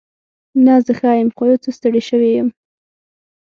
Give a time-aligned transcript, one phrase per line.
[0.65, 1.29] نه، زه ښه یم.
[1.35, 2.49] خو یو څه ستړې شوې یم.